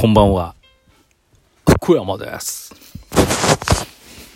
[0.00, 0.54] こんばんは。
[1.68, 2.74] 福山です。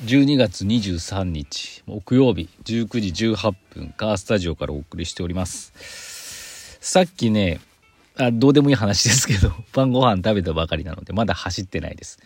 [0.04, 5.72] 12月23日、木曜日、19時18分、カースタジオからお送りしております。
[6.82, 7.62] さっきね、
[8.18, 12.18] あどうでもいい話ですけど、 晩ご飯食べたばかりなので、まだ走ってないです。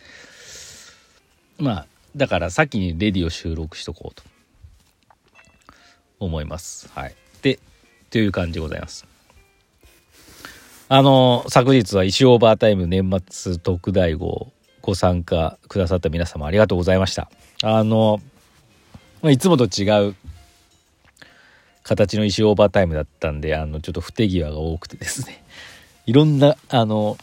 [1.57, 4.23] まあ、だから先にレディを収録しとこうと
[6.19, 6.89] 思います。
[6.93, 7.15] はい。
[7.41, 7.57] で、
[8.09, 9.08] という感じでございます。
[10.91, 17.29] あの、昨日は石オーバータイム年末特大号ご参加くださった皆様ありがとうございました。
[17.61, 18.19] あの、
[19.21, 20.15] まあいつもと違う
[21.83, 25.43] 形の石オーバータイムだったんで、あの、ちょっと不手際が多くてですね。
[26.07, 27.19] いろんな、あの、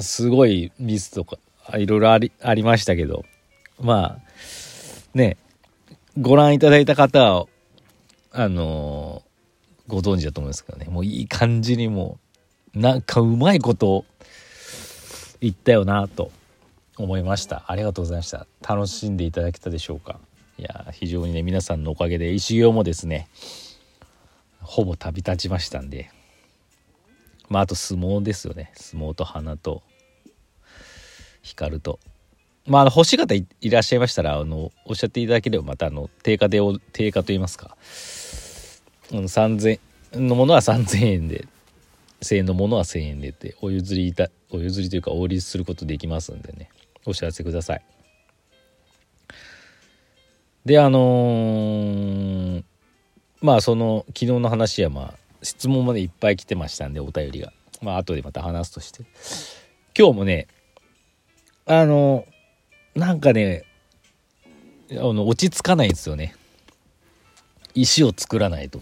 [0.00, 1.36] すごいミスとか、
[1.76, 3.26] いろいろあり、ありましたけど、
[3.78, 4.18] まあ、
[5.12, 5.36] ね、
[6.18, 7.46] ご覧いただいた方は、
[8.32, 9.22] あの、
[9.86, 12.25] ご存知だと思うんですけどね、もういい感じにもう、
[12.76, 14.04] なんかうまいこと
[15.40, 16.30] 言ったよなと
[16.98, 17.64] 思いました。
[17.68, 18.46] ありがとうございました。
[18.60, 20.20] 楽しんでいただけたでしょうか。
[20.58, 23.28] いや非常にね皆さんのおかげで石行もですね
[24.60, 26.10] ほぼ旅立ちましたんで。
[27.48, 28.72] まああと相撲ですよね。
[28.74, 29.82] 相撲と花と
[31.40, 31.98] 光と。
[32.66, 37.74] まああの欲しい方いいらっしゃいましたらあのおっしゃっていただければまたあの定価でお定価といいますか。
[39.12, 39.80] うん3000
[40.12, 41.48] のものは3000円で。
[42.22, 46.70] 1000円のものは1000円でってお譲りいたお譲りというかお売りすることできますんでね。
[47.04, 47.84] お知らせください。
[50.64, 52.64] であのー
[53.42, 57.52] まあその昨日の話はまあ質問までいっぱい来てましたんでお便りが。
[57.82, 59.04] まあ後でまた話すとして。
[59.96, 60.48] 今日もね
[61.66, 62.26] あの
[62.94, 63.64] なんかね
[64.90, 66.34] あの落ち着かないんですよね。
[67.74, 68.80] 石を作らないと。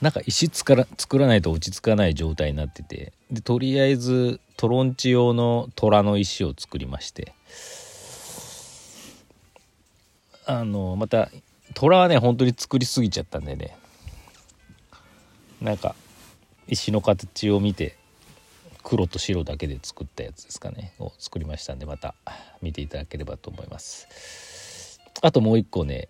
[0.00, 7.32] なんか石作ら作らないと落ち着かない状態になっててでとりあえずトロンチ用の虎の石を作りまして
[10.44, 11.30] あのまた
[11.74, 13.76] 虎はね本当に作りすぎちゃったんでね。
[15.60, 15.94] なんか
[16.68, 17.96] 石の形を見て
[18.82, 22.14] 黒と白だけで作ったやつですかねを作りましたんでまた
[22.62, 25.00] 見ていただければと思います。
[25.22, 26.08] あともう一個ね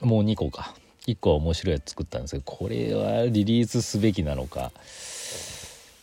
[0.00, 0.74] もう2個か。
[1.06, 4.72] 1個は面白いやつ作ったんですけどこれはリリースすべきなのか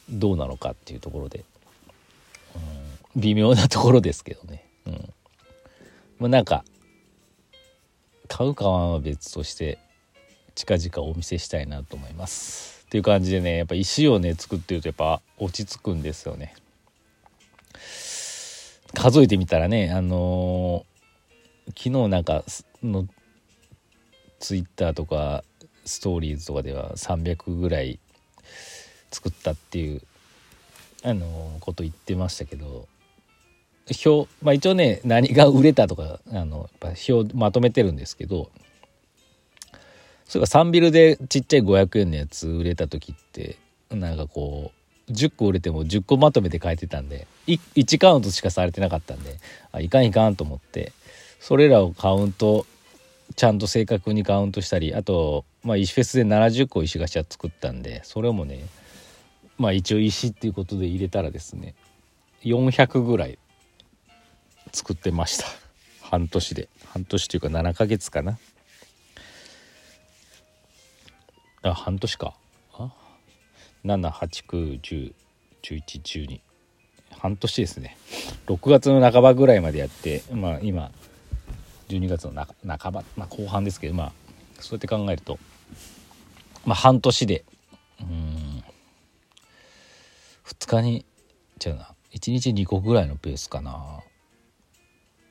[0.09, 1.43] どうなのかっていうところで、
[3.15, 4.65] うん、微妙なところですけどね。
[4.85, 5.13] うん。
[6.19, 6.63] まあなんか
[8.27, 9.77] 買うかは別として
[10.55, 12.83] 近々お見せしたいなと思います。
[12.85, 16.55] っていう感じでねやっぱ石をね作ってるとやっぱ落ち着くんですよね。
[18.93, 20.93] 数えてみたらねあのー
[21.69, 22.43] 昨日なんか
[22.83, 23.07] の
[24.43, 25.45] ツイッターとか
[25.85, 27.97] ストーリーズとかでは300ぐらい
[29.09, 30.01] 作ったっていう
[31.01, 32.89] あのこと言ってましたけど
[34.05, 38.51] 表まあ一応ね何が売れたとかあのやっぱ表まとめてるんですけど
[40.25, 43.55] それがサンビルでちっちゃい500円のやつ売れた時って
[43.91, 44.73] なんかこ
[45.07, 49.37] う10個売れても10個まとめて書いてたんで1カウントしかされてなかったんで
[49.71, 50.91] あいかんいかんと思って
[51.39, 52.65] それらをカウント
[53.35, 58.66] ちゃんと正確にカウントしたりあと、まあ、石フェスで70個石頭作ったんでそれもね
[59.57, 61.75] まあ一応石っていうことで入れたらですね
[62.44, 63.39] 400ぐらい
[64.71, 65.45] 作ってました。
[66.01, 66.67] 半年で。
[66.85, 68.38] 半年というか7ヶ月かな。
[71.61, 72.35] あ半年か。
[72.73, 72.91] あ
[73.85, 76.41] ？789101112
[77.11, 77.95] 半年ですね。
[78.47, 80.91] 6月の半ばぐらいまでやってまあ今
[81.89, 82.33] 12月の
[82.77, 84.12] 半ば、まあ、後半ですけどまあ
[84.59, 85.39] そうやって考えると
[86.65, 87.44] まあ半年で
[88.01, 88.63] うん
[90.45, 91.06] 2日に
[91.65, 94.01] 違うな1日2個ぐらいのペースかな。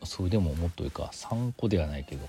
[0.05, 1.11] それでももっといいか。
[1.13, 2.27] 3個ではないけど。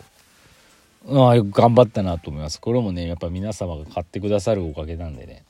[1.26, 2.62] ああ頑張ったなと思います。
[2.62, 5.44] これもねやっぱ皆様が買ってくださるおかげなんでね。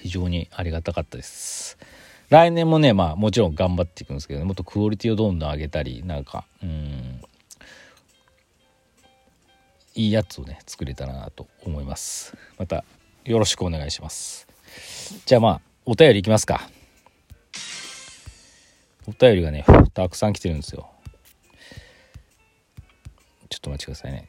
[0.00, 1.78] 非常にありがたかったです。
[2.28, 7.20] 来年もねまあもちろん頑張っていくんですけど、ね、もっとクオリティをどんどん上げたりなんかうん
[10.00, 12.34] いいやつをね作れたらなと思います。
[12.58, 12.84] また
[13.26, 14.46] よろしくお願いします。
[15.26, 16.70] じゃあまあお便りいきますか。
[19.06, 20.88] お便りがねたくさん来てるんですよ。
[23.50, 24.28] ちょっとお待ちくださいね。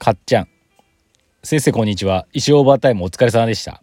[0.00, 0.48] かっちゃん。
[1.44, 2.26] 先生こんにちは。
[2.32, 3.82] 石オーバータイムお疲れ様でした。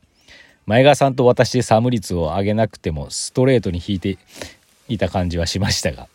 [0.65, 4.17] 前川さんと私でサム率を上げなくてもストレートに引いて
[4.89, 6.09] いた感じはしましたが。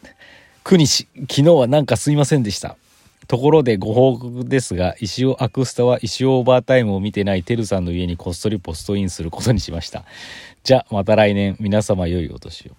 [0.64, 2.76] 国士昨日はなんかすいませんでした。
[3.28, 10.04] ところでご報告ですが、石尾アクスタは石尾オーバータイムを見てないてるさんの家にこっそりポストインすることにしました。
[10.64, 12.72] じゃあ、また来年、皆様良いお年を。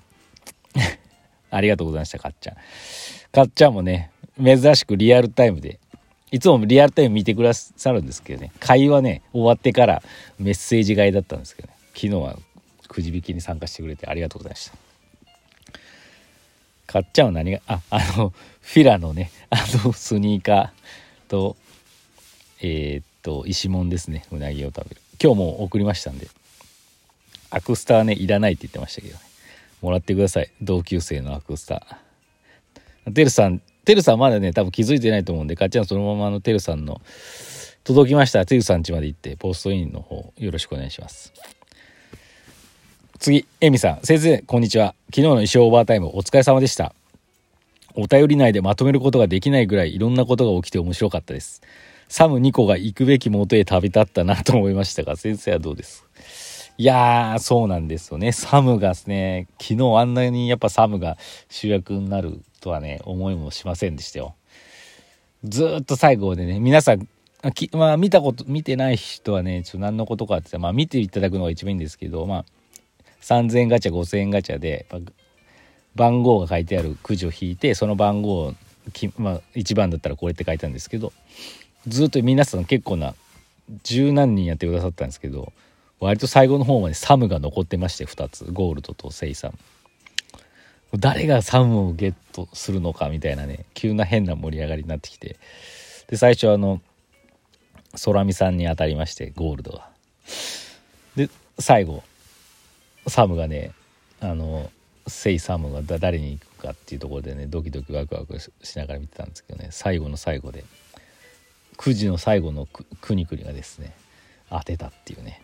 [1.52, 2.56] ありがとうございました、かっちゃん。
[3.32, 4.12] かっちゃんもね、
[4.44, 5.80] 珍しくリアルタイムで、
[6.32, 10.04] いつもリアルタイム見てくださるんですけどね、会話ね、終わってから
[10.40, 12.38] メッセージ買いだったんですけどね、昨日は
[12.88, 14.93] くじ引きに参加してくれてありがとうございました。
[16.88, 21.56] かっちゃんは何が、あ、あの、 フィラのね、 あの、スニーカーと、
[22.62, 25.02] えー、っと、石門ですね、うなぎを食べる。
[25.22, 26.28] 今日も送りましたんで、
[27.50, 29.20] アクスターね、いらないって言ってましたけどね。
[29.82, 30.50] もらってください。
[30.62, 33.12] 同級生のアクスター。
[33.12, 37.02] てるさん、てるさんまだね、多分気づいてないと思うんで、かっちゃんそのままのてるさんの、
[37.84, 41.34] 届きましたら、てるさん家まで行って、ポストインの方、よろしくお願いします。
[43.24, 44.00] 次、エミさん。
[44.04, 44.96] 先生、こんにちは。
[45.06, 46.94] 昨日の衣装オーバータイム、お疲れ様でした。
[47.96, 51.62] お便り内でまとめることができないぐらいいろんなことが起きて面白かったです。
[52.10, 56.06] サム2個が行くべき元へ旅立ったなと思いましたが、先生はどうです？
[56.78, 58.34] いやー、そうなんですよね。
[58.34, 61.16] サムがですね、昨日あんなにやっぱサムが
[61.48, 64.36] 主役になるとはね、思いもしませんでしたよ。
[65.46, 67.08] ずっと最後でね、皆さん、
[67.72, 72.46] まあ見たこと、見てない人はね、ちょっと何のことかって言ったらまあ見ていただくのが一番いいんですけど、まあ、
[73.24, 74.86] 3000円ガチャ、5000円ガチャで、
[75.96, 78.54] 番号が書いてあるくじを引いて、その番号を、
[79.18, 81.14] まあ、1番だったらこれって書いたんですけど、
[81.88, 83.16] ずっと皆さん結構な、
[83.84, 85.54] 十何人やってくださったんですけど、
[86.00, 88.46] 割と最後の方までサムが残ってまして2つ。
[88.52, 89.58] ゴールドとセイサム。
[91.00, 95.38] 誰がサムをゲットするのかみたいなね急な変な盛り上がりになってきて。
[96.08, 96.82] で最初あの
[98.04, 99.90] 空見さんに当たりましてゴールドが。
[101.16, 102.04] で最後
[103.08, 103.72] サムがね
[104.20, 104.70] あの
[105.08, 110.64] セイサムが誰に行くかっていうところでねドキドキワクワクしながら見てたんですけどね最後の最後で
[111.78, 112.68] 9時の最後の
[113.02, 113.94] くにくにがですね
[114.50, 115.42] 当てたっていうね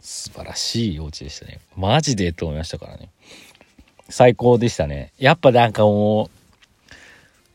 [0.00, 1.60] 素晴らしい幼稚でしたね。
[1.76, 3.10] マジでと思いましたからね。
[4.08, 5.12] 最高でしたね。
[5.18, 6.30] やっぱなんかも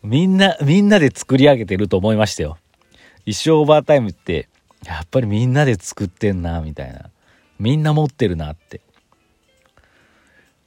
[0.03, 2.57] う、みんな、みんなで作り上げてると思いましたよ。
[3.25, 4.47] 一生オーバータイムって、
[4.85, 7.09] やっぱりみんなで作ってんな、みたいな。
[7.59, 8.81] みんな持ってるなって。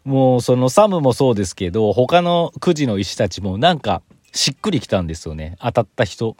[0.08, 4.02] もうそのサムもそうですけど、他のくじの石たちもなんか
[4.32, 5.56] しっくりきたんですよね。
[5.60, 6.36] 当たった人。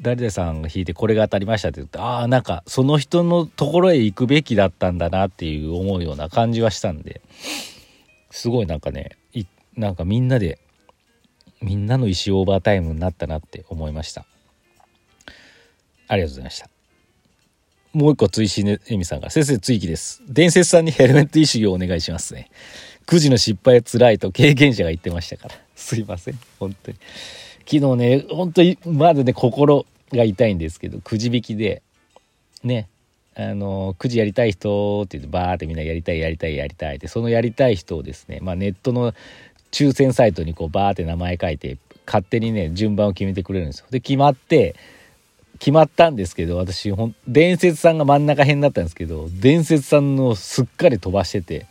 [0.00, 7.20] 誰々さんが弾いてこれが当たりましたって言ってああなんかその人のところへ行くべきだったんだなっていう思うような感じはしたんで
[8.30, 9.10] すごいなんかね
[9.76, 10.58] なんかみんなで
[11.60, 14.26] みんなの石オーバータイムになったなって思いました
[16.08, 16.81] ありがとうございました
[17.92, 19.30] もう一個追伸でエミさんが。
[19.30, 20.22] 先生追記です。
[20.28, 22.50] 伝説さんにヘルメット意識をお願いしますね。
[23.06, 25.54] 9時の失敗つらいと経験者が言ってましたから。
[25.76, 26.38] すいません。
[26.58, 26.96] 本当に。
[27.66, 31.82] 昨日ね本当にまだね心が痛いんですけどくじ引きで
[32.64, 32.88] ね
[33.34, 39.14] あのくじやりたい人って言ってバーってみんなやりたいやりたいやりたいってそのやりたい人をですね、まあ、ネットの
[39.70, 43.86] 抽選サイトにこうバーって名前書いて勝手にね順番を決めてくれるんですよ。
[43.90, 44.74] で決まって
[45.62, 51.66] 決まったんですけど私ほん伝説さんが真ん中辺だったんですけど伝説さんのすっかり飛ばしてて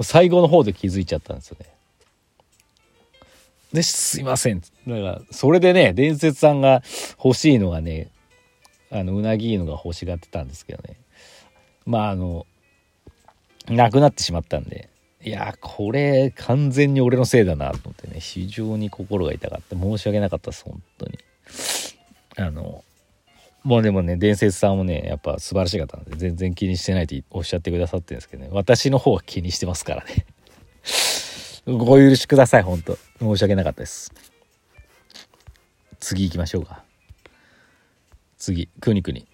[0.00, 1.66] 最後の方で気づいちゃったんですよね。
[3.72, 4.60] で、すいません。
[4.60, 6.82] だから、それでね、伝説さんが
[7.22, 8.08] 欲しいのがね、
[8.90, 10.96] あの、うなぎのが欲しがってたんですけどね。
[11.84, 12.46] まあ、あの、
[13.68, 14.88] なくなってしまったんで、
[15.22, 19.76] いや、これ、完全に俺のせいだなと思ってね、非常に心が痛かった。
[19.76, 21.18] 申し訳なかったです、本当に。
[22.36, 22.84] あの、
[23.68, 30.24] もうでもね、伝説さんもね、やっぱ素晴らしかったんで、全然気にしてないっておっしゃってくださってるんですけどね、私の方は気にしてますからね。
[31.76, 34.10] ご許しください、本当申し訳なかったです。
[36.00, 36.82] 次行きましょうか。
[38.38, 39.26] 次、くにくに。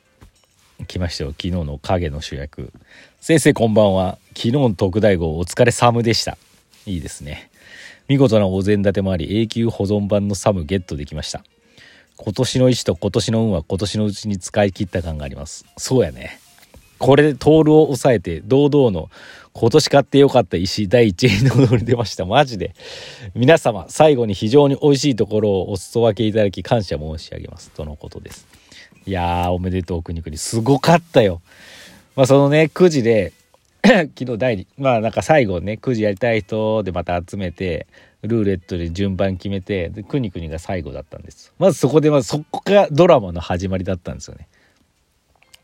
[0.88, 1.31] 来ましたよ。
[1.31, 2.73] 昨日の影の主役。
[3.21, 4.19] 先生こんばんは。
[4.31, 6.37] 昨日の特大号お疲れサムでした。
[6.87, 7.53] いいですね。
[8.09, 11.45] 見事なお膳立てもあり、永久保存版のサムゲットできました。
[12.16, 15.64] 今年の石と今年の運は今年のうちに使い切った感があります。
[15.76, 16.40] そうやね。
[16.99, 19.11] これでトールを抑えて堂々の
[19.52, 22.25] 今年買ってよかった石第1位の踊り出ました。
[22.25, 22.75] マジで。
[23.35, 27.71] 皆様、最後に非常に美味しいところをお裾分けいただき感謝申し上げます。
[27.71, 28.47] とのことです。
[29.06, 30.38] いやー、おめでとう、くにくに。
[30.38, 31.40] すごかったよ。
[32.16, 33.33] まあ、そのね、9時で
[33.85, 37.87] 昨日第2、まあなんか最後ね、9時やりたい人でまた集めて、
[38.26, 41.52] ルーレットで順番決めて、で、くにくにが最後だったんです。
[41.59, 44.49] まずそこで、まずそこがドラマの始まりだったんですよね。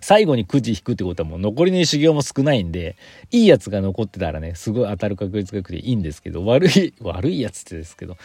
[0.02, 2.96] 最後にくじ引くってことはもう残りの修行も少ないんで、
[3.30, 8.16] いいやつが残ってたらね、すごい当たる確率がくていいんですけど、悪い、悪いやつってですけど、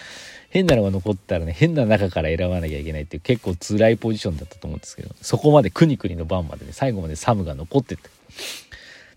[0.50, 8.04] 変なのが残ったらね、変な中から選ばなきゃいけないっていう結構辛いポジションだったと思うんですけど、そこまでくにくにの番までね、最後までサムが残ってて。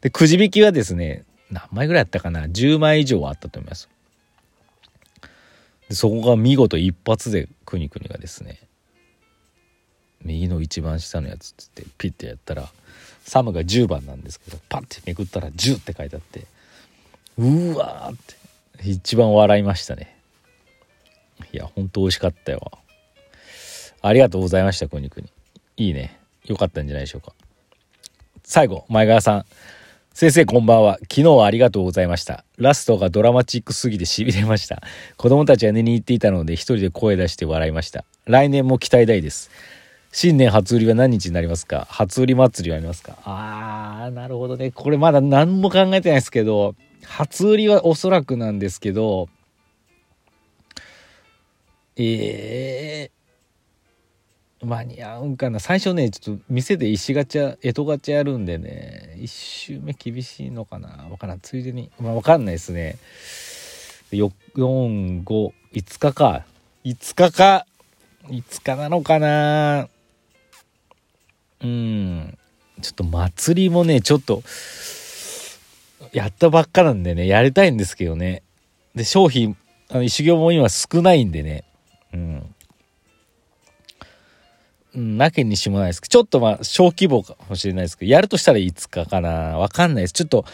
[0.01, 3.89] で、くじ引きはですね、何枚ぐらいあったかな ?10 枚以上はあったと思います。
[5.89, 8.59] でそこが見事一発でくにくにがですね、
[10.25, 12.69] 右の一番下のやつってピッてやったら
[13.23, 16.47] サムが10番なんですけどパッてめくったら10って書いてあって
[17.39, 18.17] うわーっ
[18.77, 20.17] て一番笑いましたね。
[21.53, 22.71] いやほんと美味しかったよ。
[24.03, 25.29] ありがとうございましたくにくに
[25.77, 26.19] いいね。
[26.47, 27.33] よかったんじゃないでしょうか。
[28.45, 29.47] 最後前川さん。
[30.21, 30.99] 先生こんばんは。
[31.03, 32.45] 昨日はありがとうございました。
[32.57, 34.83] ラストがドラマチックすぎて痺れました。
[35.17, 38.05] 子供たちは寝に行っていたので一人で声出して笑いました。
[38.25, 39.49] 来年も期待大です。
[40.11, 41.87] 新年初売りは何日になりますか？
[41.89, 43.17] 初売り祭りはありますか？
[43.23, 44.73] あー、なるほどね。
[44.73, 49.29] これまだ何も考えてないですけど、初売りはおそらくなんですけど、
[51.95, 53.18] えー、
[54.63, 55.61] 間に合うんかな。
[55.61, 61.07] 最初ね、ちょっと店で石ガチャ、江戸ガチャやるんでね、1周目厳しいのかな。
[61.11, 61.41] わからん。
[61.41, 62.99] ついでに、まあわかんないですね。
[64.11, 66.45] 4、5、5日か。
[66.85, 67.67] 5日か。
[68.29, 69.89] 5日なのかな
[71.61, 72.39] うん。
[72.81, 74.43] ちょっと祭りもね、ちょっと、
[76.13, 78.43] やったばっかなんでね、やりたいんですけどね。
[78.95, 79.57] で、商品、
[79.91, 81.65] あの、修行も今少ないんでね。
[82.13, 82.55] うん。
[84.99, 89.31] うん、なきにしもないですけど、ちょっとまあ、小規模かもしれないですけど、やるとしたらいつかかな。
[89.57, 90.13] わかんないです。
[90.13, 90.45] ちょっと、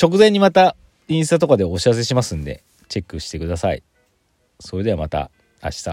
[0.00, 0.74] 直前にまた、
[1.06, 3.84] インスタとかでお知らせしますんで、チェックしてください。
[4.58, 5.30] それではまた、
[5.62, 5.90] 明日。